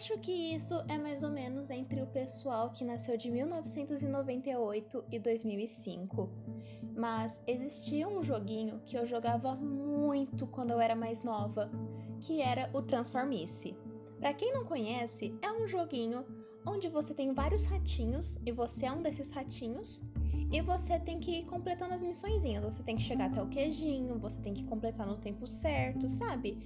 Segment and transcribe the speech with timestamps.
[0.00, 5.18] acho que isso é mais ou menos entre o pessoal que nasceu de 1998 e
[5.18, 6.30] 2005.
[6.96, 11.70] Mas existia um joguinho que eu jogava muito quando eu era mais nova,
[12.18, 13.76] que era o Transformice.
[14.18, 16.24] Para quem não conhece, é um joguinho
[16.64, 20.02] onde você tem vários ratinhos e você é um desses ratinhos
[20.50, 22.64] e você tem que ir completando as missõezinhas.
[22.64, 26.56] Você tem que chegar até o queijinho, você tem que completar no tempo certo, sabe?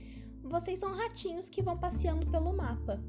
[0.45, 3.03] Vocês são ratinhos que vão passeando pelo mapa.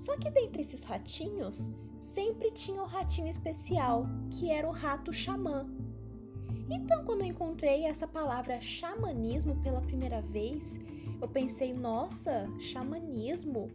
[0.00, 5.12] Só que dentre esses ratinhos, sempre tinha o um ratinho especial, que era o rato
[5.12, 5.68] xamã.
[6.70, 10.80] Então, quando eu encontrei essa palavra xamanismo pela primeira vez,
[11.20, 13.70] eu pensei, nossa, xamanismo?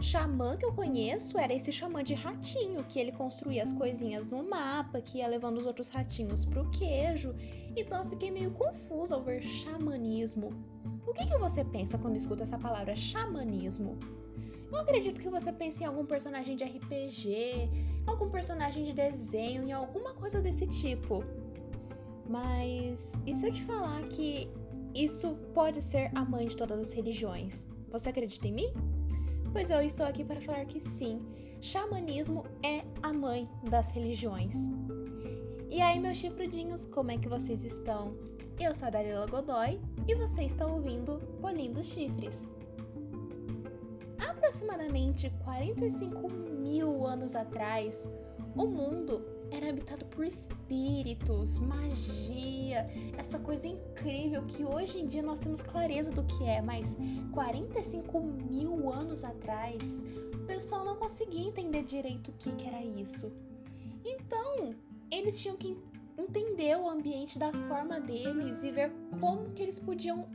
[0.00, 4.42] Xamã que eu conheço era esse xamã de ratinho, que ele construía as coisinhas no
[4.48, 7.34] mapa, que ia levando os outros ratinhos pro queijo.
[7.76, 10.54] Então eu fiquei meio confusa ao ver xamanismo.
[11.06, 13.98] O que, que você pensa quando escuta essa palavra xamanismo?
[14.70, 17.70] Eu acredito que você pense em algum personagem de RPG,
[18.06, 21.24] algum personagem de desenho, em alguma coisa desse tipo.
[22.28, 24.48] Mas e se eu te falar que
[24.94, 27.66] isso pode ser a mãe de todas as religiões?
[27.90, 28.72] Você acredita em mim?
[29.52, 31.20] Pois eu estou aqui para falar que sim,
[31.60, 34.70] xamanismo é a mãe das religiões.
[35.70, 38.16] E aí, meus chifrudinhos, como é que vocês estão?
[38.58, 42.48] Eu sou a Darila Godoy e você está ouvindo Polindo Chifres.
[44.46, 48.08] Aproximadamente 45 mil anos atrás,
[48.54, 52.88] o mundo era habitado por espíritos, magia,
[53.18, 56.96] essa coisa incrível que hoje em dia nós temos clareza do que é, mas
[57.32, 63.32] 45 mil anos atrás o pessoal não conseguia entender direito o que, que era isso.
[64.04, 64.72] Então,
[65.10, 65.76] eles tinham que
[66.16, 70.28] entender o ambiente da forma deles e ver como que eles podiam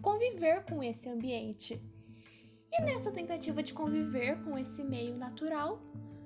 [0.00, 1.82] conviver com esse ambiente.
[2.72, 5.80] E nessa tentativa de conviver com esse meio natural,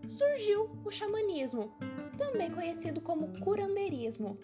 [0.06, 1.72] surgiu o xamanismo,
[2.16, 4.38] também conhecido como curandeirismo.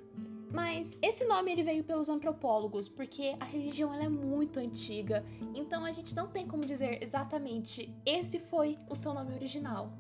[0.51, 5.85] Mas esse nome ele veio pelos antropólogos, porque a religião ela é muito antiga, então
[5.85, 9.93] a gente não tem como dizer exatamente esse foi o seu nome original.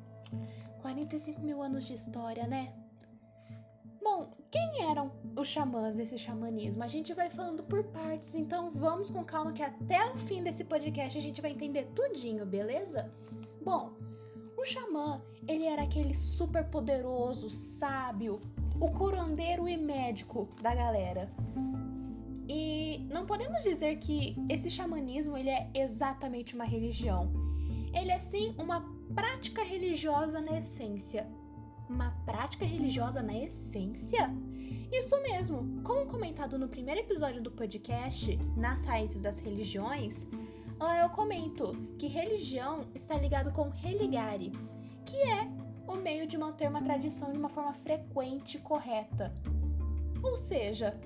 [0.80, 2.72] 45 mil anos de história, né?
[4.10, 6.82] Bom, quem eram os xamãs desse xamanismo?
[6.82, 10.64] A gente vai falando por partes, então vamos com calma que até o fim desse
[10.64, 13.12] podcast a gente vai entender tudinho, beleza?
[13.62, 13.92] Bom,
[14.56, 18.40] o xamã, ele era aquele super poderoso, sábio,
[18.80, 21.30] o curandeiro e médico da galera.
[22.48, 27.30] E não podemos dizer que esse xamanismo ele é exatamente uma religião.
[27.92, 28.80] Ele é sim uma
[29.14, 31.28] prática religiosa na essência.
[31.88, 34.30] Uma prática religiosa na essência?
[34.92, 35.82] Isso mesmo!
[35.82, 40.26] Como comentado no primeiro episódio do podcast, Nas Raízes das Religiões,
[40.78, 44.52] lá eu comento que religião está ligado com religare,
[45.06, 45.48] que é
[45.86, 49.34] o meio de manter uma tradição de uma forma frequente e correta.
[50.22, 51.00] Ou seja,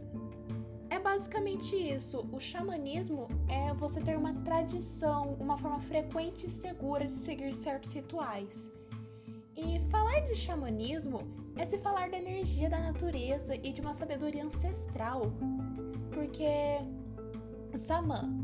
[0.91, 2.28] é basicamente isso.
[2.32, 7.93] O xamanismo é você ter uma tradição, uma forma frequente e segura de seguir certos
[7.93, 8.70] rituais.
[9.56, 11.22] E falar de xamanismo
[11.56, 15.32] é se falar da energia da natureza e de uma sabedoria ancestral.
[16.10, 16.46] Porque
[17.76, 18.42] Samã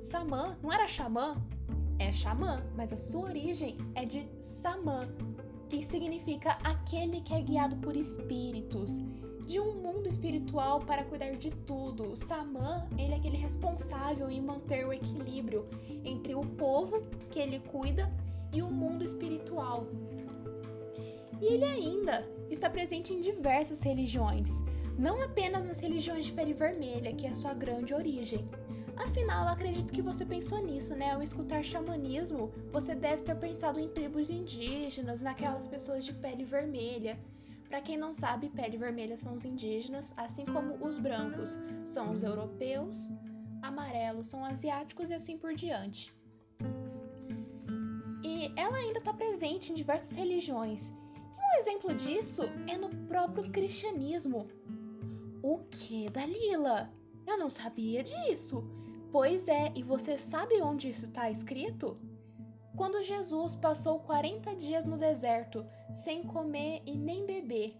[0.00, 1.36] Samã não era xamã?
[1.98, 5.08] É xamã, mas a sua origem é de Samã,
[5.68, 9.00] que significa aquele que é guiado por espíritos,
[9.46, 12.12] de um mundo espiritual para cuidar de tudo.
[12.12, 15.66] O ele é aquele responsável em manter o equilíbrio
[16.04, 18.12] entre o povo que ele cuida
[18.52, 19.86] e o mundo espiritual.
[21.40, 24.62] E ele ainda está presente em diversas religiões,
[24.98, 28.48] não apenas nas religiões de pele vermelha, que é a sua grande origem,
[28.96, 31.12] Afinal, acredito que você pensou nisso, né?
[31.12, 37.18] Ao escutar xamanismo, você deve ter pensado em tribos indígenas, naquelas pessoas de pele vermelha.
[37.68, 42.22] Para quem não sabe, pele vermelha são os indígenas, assim como os brancos são os
[42.22, 43.10] europeus,
[43.62, 46.14] amarelos são asiáticos e assim por diante.
[48.24, 50.92] E ela ainda está presente em diversas religiões.
[51.58, 54.46] Exemplo disso é no próprio cristianismo.
[55.42, 56.92] O que, Dalila?
[57.26, 58.62] Eu não sabia disso.
[59.10, 61.98] Pois é, e você sabe onde isso está escrito?
[62.76, 67.74] Quando Jesus passou 40 dias no deserto, sem comer e nem beber.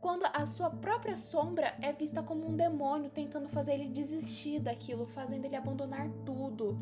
[0.00, 5.06] Quando a sua própria sombra é vista como um demônio tentando fazer ele desistir daquilo,
[5.06, 6.78] fazendo ele abandonar tudo.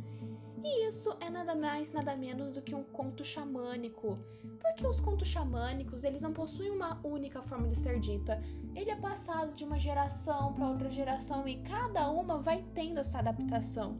[0.62, 4.18] E isso é nada mais, nada menos do que um conto xamânico.
[4.60, 8.42] Porque os contos xamânicos, eles não possuem uma única forma de ser dita.
[8.74, 13.18] Ele é passado de uma geração para outra geração e cada uma vai tendo essa
[13.18, 13.98] adaptação.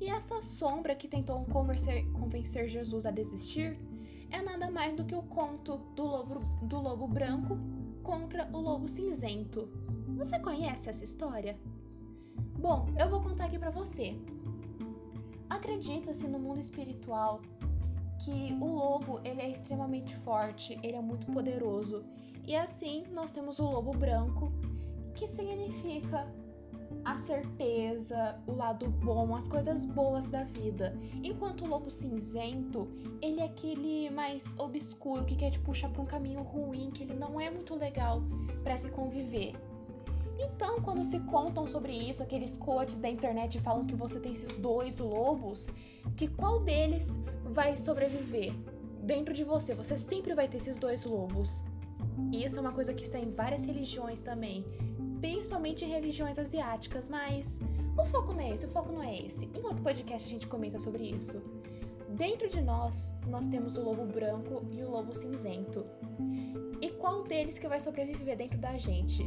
[0.00, 3.78] E essa sombra que tentou convencer, convencer Jesus a desistir
[4.30, 7.58] é nada mais do que o conto do lobo, do lobo branco
[8.02, 9.68] contra o lobo cinzento.
[10.16, 11.58] Você conhece essa história?
[12.58, 14.16] Bom, eu vou contar aqui para você.
[15.52, 17.42] Acredita-se no mundo espiritual
[18.18, 22.06] que o lobo ele é extremamente forte, ele é muito poderoso.
[22.46, 24.50] E assim nós temos o lobo branco,
[25.14, 26.26] que significa
[27.04, 30.96] a certeza, o lado bom, as coisas boas da vida.
[31.22, 32.88] Enquanto o lobo cinzento,
[33.20, 37.14] ele é aquele mais obscuro que quer te puxar para um caminho ruim, que ele
[37.14, 38.22] não é muito legal
[38.64, 39.54] para se conviver.
[40.42, 44.52] Então, quando se contam sobre isso, aqueles coaches da internet falam que você tem esses
[44.52, 45.68] dois lobos,
[46.16, 48.52] que qual deles vai sobreviver?
[49.02, 51.64] Dentro de você, você sempre vai ter esses dois lobos.
[52.32, 54.64] E isso é uma coisa que está em várias religiões também,
[55.20, 57.60] principalmente em religiões asiáticas, mas
[57.96, 59.46] o foco não é esse, o foco não é esse.
[59.46, 61.42] Em outro podcast a gente comenta sobre isso.
[62.08, 65.86] Dentro de nós, nós temos o lobo branco e o lobo cinzento.
[66.80, 69.24] E qual deles que vai sobreviver dentro da gente?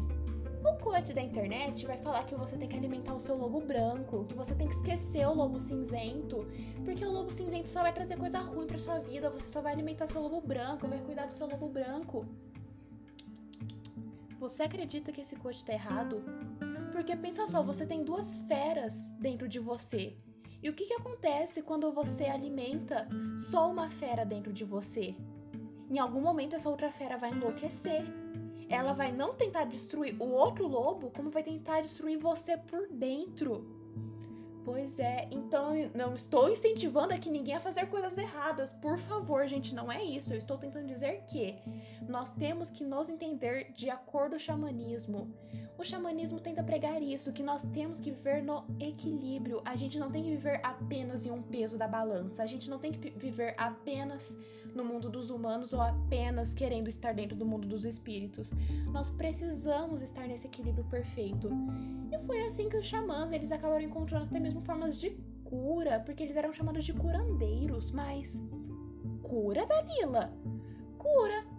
[0.86, 4.36] Coach da internet vai falar que você tem que alimentar o seu lobo branco, que
[4.36, 6.48] você tem que esquecer o lobo cinzento,
[6.86, 9.74] porque o lobo cinzento só vai trazer coisa ruim para sua vida, você só vai
[9.74, 12.28] alimentar seu lobo branco, vai cuidar do seu lobo branco.
[14.38, 16.24] Você acredita que esse coach tá errado?
[16.92, 20.16] Porque pensa só, você tem duas feras dentro de você.
[20.62, 23.08] E o que, que acontece quando você alimenta
[23.40, 25.16] só uma fera dentro de você?
[25.90, 28.06] Em algum momento essa outra fera vai enlouquecer
[28.70, 33.76] ela vai não tentar destruir o outro lobo, como vai tentar destruir você por dentro.
[34.66, 38.74] Pois é, então não estou incentivando aqui ninguém a fazer coisas erradas.
[38.74, 40.34] Por favor, gente, não é isso.
[40.34, 41.56] Eu estou tentando dizer que
[42.10, 45.32] nós temos que nos entender de acordo com o xamanismo.
[45.78, 49.62] O xamanismo tenta pregar isso, que nós temos que viver no equilíbrio.
[49.66, 52.44] A gente não tem que viver apenas em um peso da balança.
[52.44, 54.38] A gente não tem que viver apenas
[54.74, 58.54] no mundo dos humanos ou apenas querendo estar dentro do mundo dos espíritos.
[58.92, 61.50] Nós precisamos estar nesse equilíbrio perfeito.
[62.12, 65.12] E foi assim que os xamãs, eles acabaram encontrando até mesmo formas de
[65.44, 68.42] cura, porque eles eram chamados de curandeiros, mas
[69.22, 70.34] cura, Dalila?
[70.98, 71.55] Cura.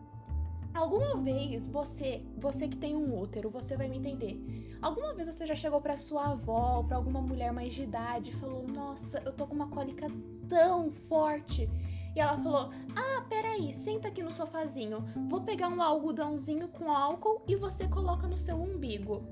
[0.76, 4.38] Alguma vez você, você que tem um útero, você vai me entender.
[4.80, 8.34] Alguma vez você já chegou para sua avó, para alguma mulher mais de idade e
[8.34, 10.06] falou: "Nossa, eu tô com uma cólica
[10.46, 11.68] tão forte
[12.16, 15.04] e ela falou: Ah, peraí, senta aqui no sofazinho.
[15.26, 19.22] Vou pegar um algodãozinho com álcool e você coloca no seu umbigo.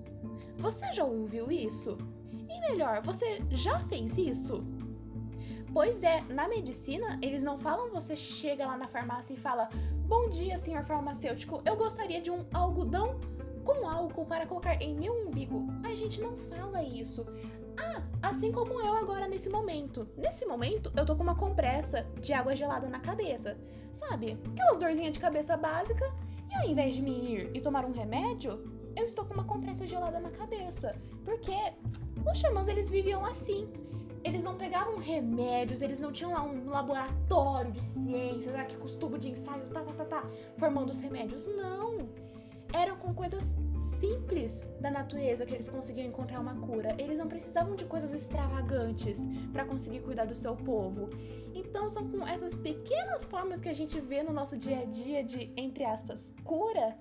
[0.59, 1.97] Você já ouviu isso?
[2.49, 4.63] E melhor, você já fez isso?
[5.73, 9.69] Pois é, na medicina, eles não falam você chega lá na farmácia e fala:
[10.07, 13.19] Bom dia, senhor farmacêutico, eu gostaria de um algodão
[13.65, 15.67] com álcool para colocar em meu umbigo.
[15.83, 17.25] A gente não fala isso.
[17.79, 20.07] Ah, assim como eu agora nesse momento.
[20.15, 23.57] Nesse momento, eu tô com uma compressa de água gelada na cabeça.
[23.95, 24.39] Sabe?
[24.53, 26.05] Aquelas dorzinhas de cabeça básica.
[26.51, 28.63] E ao invés de me ir e tomar um remédio,
[28.95, 30.95] eu estou com uma compressa gelada na cabeça.
[31.25, 31.57] Porque
[32.31, 33.67] os xamãs, eles viviam assim.
[34.25, 39.21] Eles não pegavam remédios, eles não tinham lá um laboratório de ciências, com os tubos
[39.21, 41.45] de ensaio, tá, tá, tá, tá, formando os remédios.
[41.45, 42.25] Não!
[42.75, 46.95] eram com coisas simples da natureza que eles conseguiam encontrar uma cura.
[46.99, 51.09] Eles não precisavam de coisas extravagantes para conseguir cuidar do seu povo.
[51.55, 55.23] Então são com essas pequenas formas que a gente vê no nosso dia a dia
[55.23, 56.97] de, entre aspas, cura,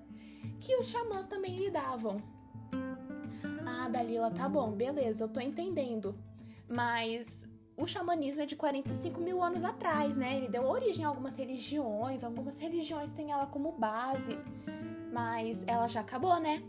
[0.60, 2.22] que os xamãs também lidavam.
[3.66, 6.14] Ah, Dalila, tá bom, beleza, eu tô entendendo.
[6.68, 10.36] Mas o xamanismo é de 45 mil anos atrás, né?
[10.36, 14.38] Ele deu origem a algumas religiões, algumas religiões têm ela como base
[15.14, 16.60] mas ela já acabou, né?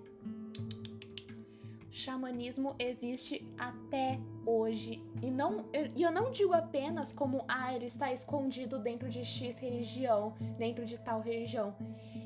[1.90, 8.14] Xamanismo existe até hoje e não eu, eu não digo apenas como ah ele está
[8.14, 11.76] escondido dentro de X religião, dentro de tal religião.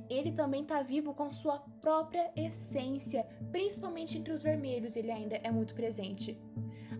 [0.09, 5.51] Ele também está vivo com sua própria essência, principalmente entre os vermelhos, ele ainda é
[5.51, 6.37] muito presente.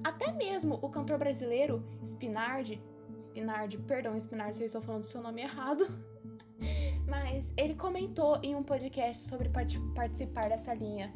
[0.04, 2.82] Até mesmo o cantor brasileiro Spinardi,
[3.18, 5.86] Spinardi, perdão Spinardi se eu estou falando seu nome errado,
[7.08, 11.14] mas ele comentou em um podcast sobre part participar dessa linha.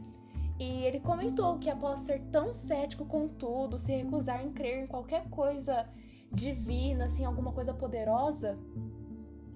[0.59, 4.87] E ele comentou que após ser tão cético com tudo, se recusar em crer em
[4.87, 5.89] qualquer coisa
[6.31, 8.57] divina, assim, alguma coisa poderosa,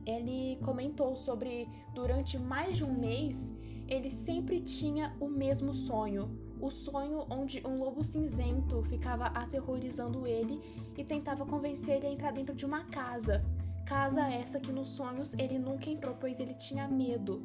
[0.06, 3.52] ele comentou sobre durante mais de um mês
[3.88, 6.30] ele sempre tinha o mesmo sonho.
[6.60, 10.60] O sonho onde um lobo cinzento ficava aterrorizando ele
[10.98, 13.44] e tentava convencer ele a entrar dentro de uma casa.
[13.86, 17.42] Casa essa que nos sonhos ele nunca entrou, pois ele tinha medo.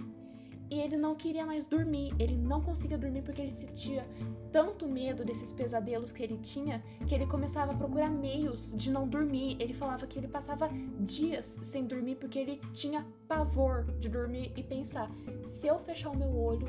[0.72, 4.08] E ele não queria mais dormir, ele não conseguia dormir porque ele sentia
[4.50, 9.06] tanto medo desses pesadelos que ele tinha que ele começava a procurar meios de não
[9.06, 9.58] dormir.
[9.60, 14.62] Ele falava que ele passava dias sem dormir porque ele tinha pavor de dormir e
[14.62, 15.10] pensar:
[15.44, 16.66] se eu fechar o meu olho,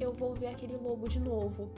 [0.00, 1.70] eu vou ver aquele lobo de novo.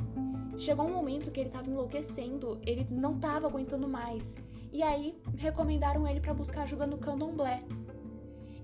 [0.56, 4.36] Chegou um momento que ele estava enlouquecendo, ele não estava aguentando mais.
[4.72, 7.62] E aí recomendaram ele para buscar ajuda no candomblé.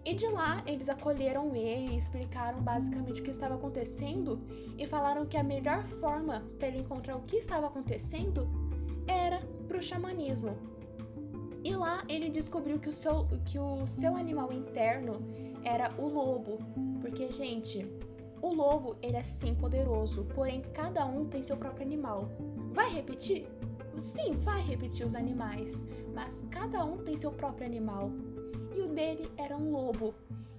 [0.05, 4.41] E de lá eles acolheram ele explicaram basicamente o que estava acontecendo
[4.77, 8.49] e falaram que a melhor forma para ele encontrar o que estava acontecendo
[9.07, 10.57] era pro xamanismo.
[11.65, 15.13] E lá ele descobriu que o seu, que o seu animal interno
[15.65, 16.59] era o lobo.
[17.01, 17.87] Porque, gente,
[18.43, 22.29] o lobo ele é sim poderoso, porém cada um tem seu próprio animal.
[22.73, 23.49] Vai repetir?
[23.97, 28.11] Sim, vai repetir os animais, mas cada um tem seu próprio animal
[28.75, 30.13] e o dele era um lobo.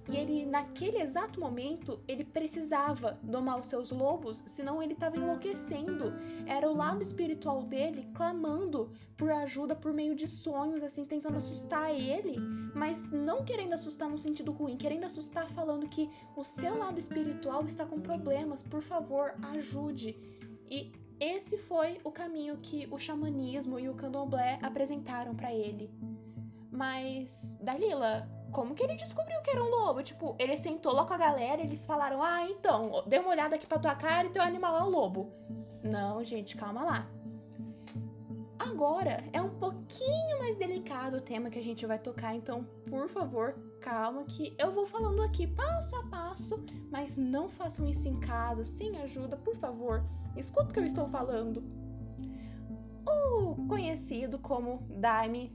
[0.08, 6.12] E ele, naquele exato momento, ele precisava domar os seus lobos, senão ele estava enlouquecendo.
[6.46, 11.90] Era o lado espiritual dele clamando por ajuda por meio de sonhos, assim, tentando assustar
[11.90, 12.36] ele,
[12.74, 17.64] mas não querendo assustar no sentido ruim, querendo assustar falando que o seu lado espiritual
[17.64, 20.16] está com problemas, por favor, ajude.
[20.68, 25.90] E esse foi o caminho que o xamanismo e o candomblé apresentaram para ele.
[26.70, 30.00] Mas, Dalila, como que ele descobriu que era um lobo?
[30.00, 33.56] Tipo, ele sentou lá com a galera e eles falaram: Ah, então, dê uma olhada
[33.56, 35.32] aqui pra tua cara e teu animal é um lobo.
[35.82, 37.10] Não, gente, calma lá.
[38.56, 43.08] Agora é um pouquinho mais delicado o tema que a gente vai tocar, então, por
[43.08, 48.18] favor, calma que eu vou falando aqui passo a passo, mas não façam isso em
[48.20, 50.02] casa, sem ajuda, por favor.
[50.36, 51.62] Escuta o que eu estou falando.
[53.04, 55.52] O conhecido como Daime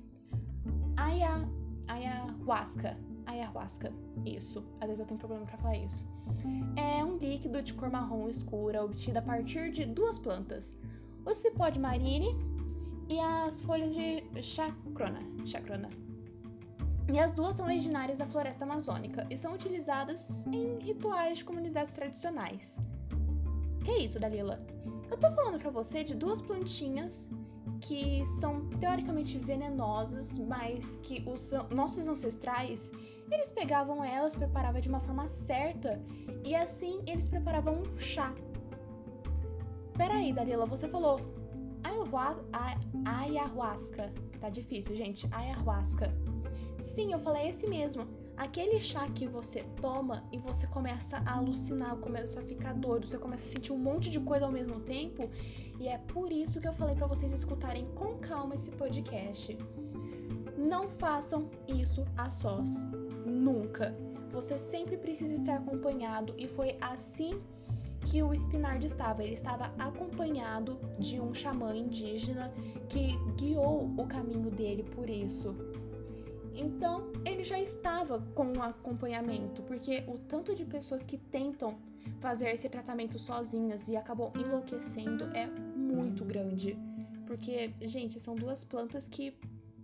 [0.96, 1.48] Aya,
[1.89, 2.98] ayahuasca.
[3.25, 3.91] Ayahuasca.
[4.25, 4.65] Isso.
[4.79, 6.05] Às vezes eu tenho problema para falar isso.
[6.75, 10.77] É um líquido de cor marrom escura obtido a partir de duas plantas:
[11.25, 12.29] o cipó de marine
[13.10, 15.22] e as folhas de chacrona.
[15.46, 15.89] chacrona.
[17.12, 21.93] E as duas são originárias da floresta amazônica e são utilizadas em rituais de comunidades
[21.93, 22.79] tradicionais.
[23.84, 24.60] Que é isso, Dalila?
[25.10, 27.31] Eu tô falando para você de duas plantinhas
[27.81, 32.91] que são teoricamente venenosas, mas que os nossos ancestrais
[33.31, 36.01] eles pegavam elas, preparavam de uma forma certa
[36.43, 38.33] e assim eles preparavam um chá.
[39.95, 41.21] Peraí, Dalila, você falou
[43.05, 44.12] ayahuasca.
[44.39, 45.27] Tá difícil, gente.
[45.31, 46.13] Ayahuasca.
[46.79, 48.07] Sim, eu falei esse mesmo.
[48.39, 53.17] Aquele chá que você toma e você começa a alucinar, começa a ficar doido, você
[53.17, 55.29] começa a sentir um monte de coisa ao mesmo tempo,
[55.77, 59.58] e é por isso que eu falei para vocês escutarem com calma esse podcast.
[60.58, 62.88] Não façam isso a sós.
[63.25, 63.93] Nunca.
[64.31, 67.41] Você sempre precisa estar acompanhado e foi assim
[68.05, 69.22] que o Spinard estava.
[69.22, 72.53] Ele estava acompanhado de um xamã indígena
[72.88, 75.68] que guiou o caminho dele por isso.
[76.59, 81.77] Então, ele já estava com um acompanhamento, porque o tanto de pessoas que tentam
[82.19, 86.77] fazer esse tratamento sozinhas e acabam enlouquecendo é muito grande.
[87.25, 89.33] Porque, gente, são duas plantas que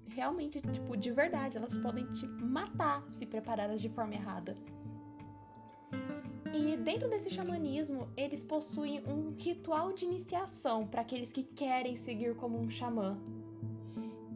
[0.10, 4.58] realmente, tipo, de verdade, elas podem te matar se preparadas de forma errada.
[6.54, 12.36] E dentro desse xamanismo, eles possuem um ritual de iniciação para aqueles que querem seguir
[12.36, 13.18] como um xamã.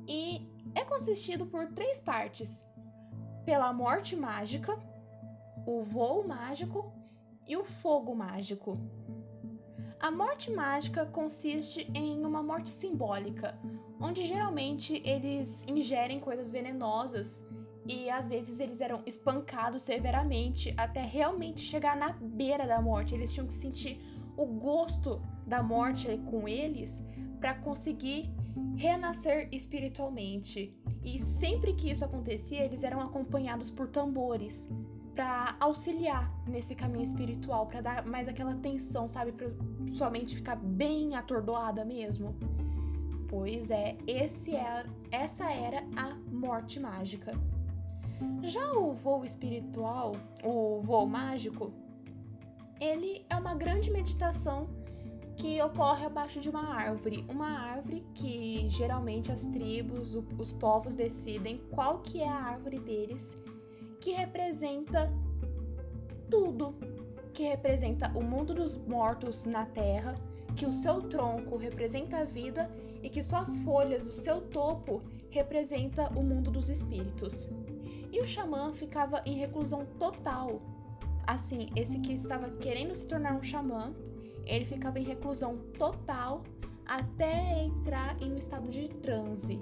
[0.08, 2.66] E é consistido por três partes:
[3.46, 4.78] pela morte mágica,
[5.66, 6.92] o voo mágico
[7.48, 8.78] e o fogo mágico.
[10.00, 13.60] A morte mágica consiste em uma morte simbólica,
[14.00, 17.46] onde geralmente eles ingerem coisas venenosas
[17.86, 23.14] e às vezes eles eram espancados severamente até realmente chegar na beira da morte.
[23.14, 24.00] Eles tinham que sentir
[24.38, 27.04] o gosto da morte com eles
[27.40, 28.32] para conseguir
[28.80, 30.74] renascer espiritualmente.
[31.04, 34.70] E sempre que isso acontecia, eles eram acompanhados por tambores
[35.14, 39.50] para auxiliar nesse caminho espiritual, para dar mais aquela tensão, sabe, para
[39.92, 42.38] sua mente ficar bem atordoada mesmo.
[43.28, 47.34] Pois é, esse é, essa era a morte mágica.
[48.44, 51.74] Já o voo espiritual, o voo mágico,
[52.80, 54.70] ele é uma grande meditação
[55.40, 57.26] que ocorre abaixo de uma árvore.
[57.30, 63.38] Uma árvore que geralmente as tribos, os povos decidem qual que é a árvore deles,
[64.02, 65.10] que representa
[66.30, 66.76] tudo,
[67.34, 70.14] que representa o mundo dos mortos na terra,
[70.58, 72.70] que o seu tronco representa a vida
[73.02, 77.48] e que suas folhas, o seu topo, representa o mundo dos espíritos.
[78.12, 80.62] E o xamã ficava em reclusão total.
[81.26, 83.94] Assim, esse que estava querendo se tornar um xamã
[84.50, 86.44] ele ficava em reclusão total
[86.86, 89.60] até entrar em um estado de transe.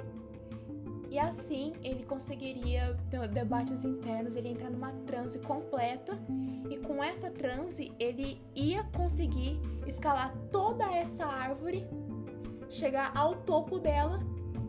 [1.09, 6.17] E assim ele conseguiria ter debates internos, ele entrar numa transe completa
[6.69, 11.87] e com essa transe ele ia conseguir escalar toda essa árvore,
[12.69, 14.19] chegar ao topo dela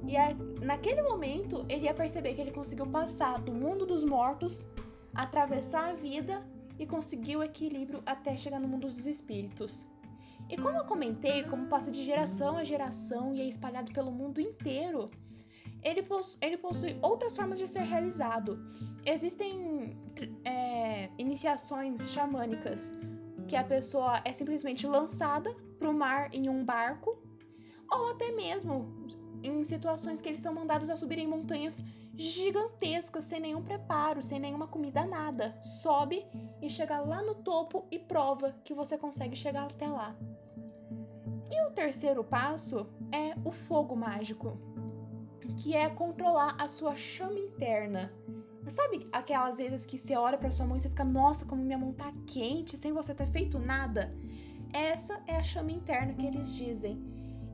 [0.06, 0.30] e a,
[0.62, 4.68] naquele momento ele ia perceber que ele conseguiu passar do mundo dos mortos,
[5.12, 6.42] atravessar a vida
[6.78, 9.87] e conseguir o equilíbrio até chegar no mundo dos espíritos.
[10.49, 14.40] E como eu comentei, como passa de geração a geração e é espalhado pelo mundo
[14.40, 15.11] inteiro,
[15.83, 18.59] ele, possu ele possui outras formas de ser realizado.
[19.05, 19.97] Existem
[20.45, 22.95] é, iniciações xamânicas
[23.47, 27.19] que a pessoa é simplesmente lançada para o mar em um barco,
[27.90, 29.07] ou até mesmo
[29.43, 31.83] em situações que eles são mandados a subir em montanhas
[32.14, 35.57] gigantescas, sem nenhum preparo, sem nenhuma comida, nada.
[35.62, 36.26] Sobe
[36.61, 40.17] e chega lá no topo e prova que você consegue chegar até lá.
[41.50, 44.59] E o terceiro passo é o fogo mágico,
[45.57, 48.12] que é controlar a sua chama interna.
[48.67, 51.78] Sabe aquelas vezes que você olha para sua mão e você fica, nossa, como minha
[51.78, 54.14] mão tá quente, sem você ter feito nada?
[54.73, 57.02] Essa é a chama interna que eles dizem.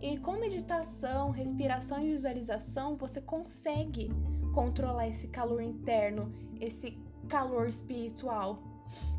[0.02, 4.10] E com meditação, respiração e visualização, você consegue
[4.52, 6.98] controlar esse calor interno, esse
[7.28, 8.62] calor espiritual.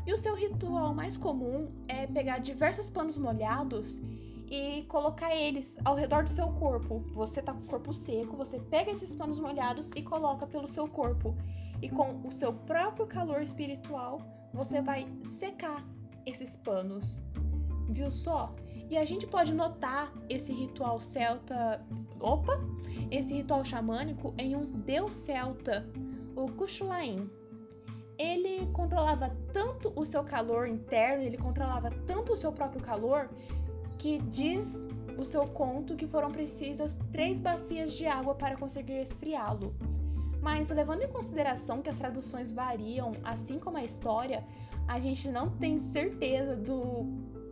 [0.06, 4.00] E o seu ritual mais comum é pegar diversos panos molhados
[4.50, 7.04] e colocar eles ao redor do seu corpo.
[7.12, 10.88] Você tá com o corpo seco, você pega esses panos molhados e coloca pelo seu
[10.88, 11.36] corpo.
[11.82, 14.20] E com o seu próprio calor espiritual,
[14.52, 15.84] você vai secar
[16.24, 17.20] esses panos.
[17.88, 18.54] Viu só?
[18.88, 21.84] E a gente pode notar esse ritual celta.
[22.20, 22.58] Opa!
[23.10, 25.86] Esse ritual xamânico em um deus celta,
[26.34, 27.28] o Kushulain.
[28.18, 33.28] Ele controlava tanto o seu calor interno, ele controlava tanto o seu próprio calor,
[33.98, 34.88] que diz
[35.18, 39.74] o seu conto que foram precisas três bacias de água para conseguir esfriá-lo.
[40.42, 44.44] Mas levando em consideração que as traduções variam, assim como a história,
[44.86, 47.06] a gente não tem certeza do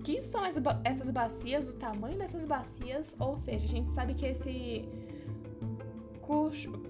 [0.05, 4.87] que são essas bacias, o tamanho dessas bacias, ou seja, a gente sabe que esse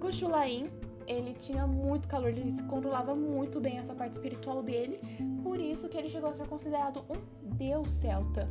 [0.00, 0.68] Kushulain,
[1.06, 4.98] ele tinha muito calor, ele controlava muito bem essa parte espiritual dele,
[5.42, 8.50] por isso que ele chegou a ser considerado um deus celta.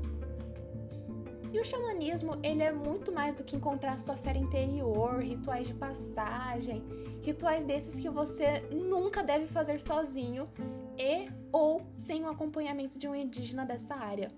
[1.53, 5.73] E o xamanismo, ele é muito mais do que encontrar sua fé interior, rituais de
[5.75, 6.83] passagem,
[7.21, 10.49] rituais desses que você nunca deve fazer sozinho
[10.97, 14.31] e ou sem o acompanhamento de um indígena dessa área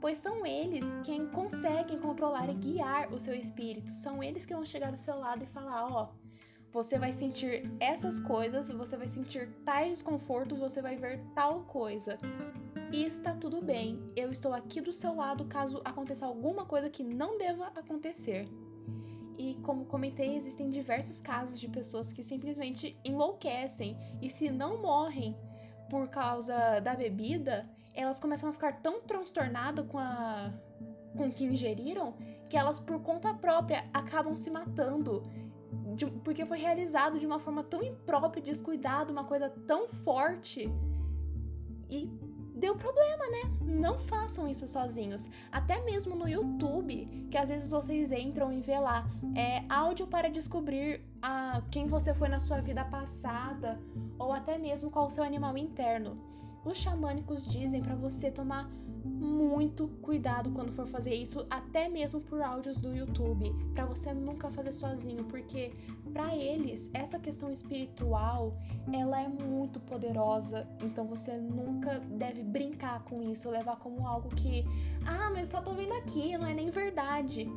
[0.00, 3.90] pois são eles quem conseguem controlar e guiar o seu espírito.
[3.90, 6.28] São eles que vão chegar do seu lado e falar: ó, oh,
[6.70, 12.18] você vai sentir essas coisas, você vai sentir tais desconfortos, você vai ver tal coisa.
[12.90, 17.04] E está tudo bem, eu estou aqui do seu lado caso aconteça alguma coisa que
[17.04, 18.48] não deva acontecer.
[19.36, 23.96] E como comentei, existem diversos casos de pessoas que simplesmente enlouquecem.
[24.22, 25.36] E se não morrem
[25.90, 30.52] por causa da bebida, elas começam a ficar tão transtornadas com a
[31.16, 32.14] com o que ingeriram
[32.48, 35.22] que elas por conta própria acabam se matando.
[35.94, 40.70] De, porque foi realizado de uma forma tão imprópria, descuidada, uma coisa tão forte.
[41.90, 42.10] E
[42.58, 43.42] deu problema, né?
[43.62, 45.28] Não façam isso sozinhos.
[45.50, 50.28] Até mesmo no YouTube, que às vezes vocês entram e vê lá, é áudio para
[50.28, 53.80] descobrir a, quem você foi na sua vida passada,
[54.18, 56.18] ou até mesmo qual o seu animal interno.
[56.64, 58.68] Os xamânicos dizem para você tomar
[59.38, 64.50] muito cuidado quando for fazer isso, até mesmo por áudios do YouTube, para você nunca
[64.50, 65.72] fazer sozinho, porque
[66.12, 68.56] para eles essa questão espiritual,
[68.92, 74.64] ela é muito poderosa, então você nunca deve brincar com isso, levar como algo que,
[75.06, 77.48] ah, mas só tô vendo aqui, não é nem verdade.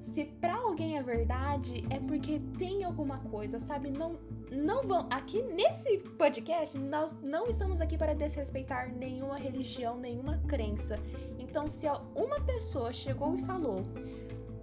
[0.00, 3.90] Se para alguém é verdade, é porque tem alguma coisa, sabe?
[3.90, 4.18] Não
[4.50, 5.06] não vão.
[5.10, 10.98] Aqui nesse podcast, nós não estamos aqui para desrespeitar nenhuma religião, nenhuma crença.
[11.38, 13.82] Então, se uma pessoa chegou e falou,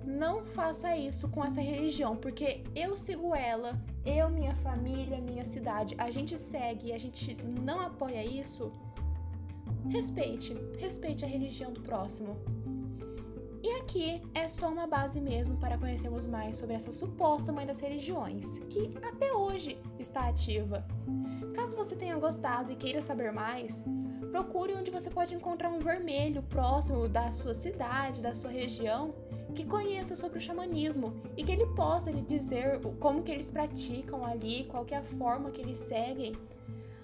[0.04, 5.96] não faça isso com essa religião, porque eu sigo ela, eu, minha família, minha cidade,
[5.98, 8.72] a gente segue e a gente não apoia isso.
[9.90, 12.38] Respeite, respeite a religião do próximo.
[13.64, 17.80] E aqui é só uma base mesmo para conhecermos mais sobre essa suposta mãe das
[17.80, 20.86] religiões, que até hoje está ativa.
[21.56, 23.84] Caso você tenha gostado e queira saber mais,
[24.32, 29.16] procure onde você pode encontrar um vermelho próximo da sua cidade, da sua região,
[29.56, 34.24] que conheça sobre o xamanismo e que ele possa lhe dizer como que eles praticam
[34.24, 36.36] ali, qual que é a forma que eles seguem.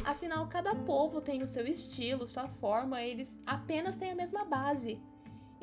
[0.03, 5.01] Afinal, cada povo tem o seu estilo, sua forma, eles apenas têm a mesma base.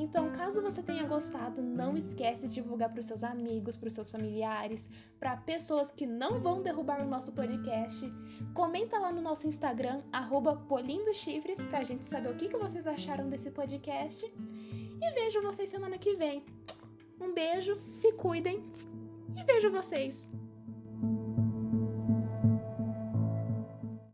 [0.01, 3.93] Então, caso você tenha gostado, não esquece de divulgar para os seus amigos, para os
[3.93, 8.11] seus familiares, para pessoas que não vão derrubar o nosso podcast.
[8.55, 10.01] Comenta lá no nosso Instagram,
[10.67, 14.25] @polindochifres, para a gente saber o que, que vocês acharam desse podcast.
[14.25, 16.47] E vejo vocês semana que vem.
[17.21, 18.65] Um beijo, se cuidem
[19.37, 20.31] e vejo vocês.